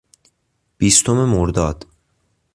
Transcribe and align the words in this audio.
بیستم 0.77 1.17
مرداد 1.25 1.85